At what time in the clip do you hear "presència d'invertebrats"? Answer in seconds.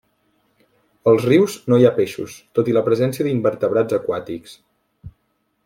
2.89-3.99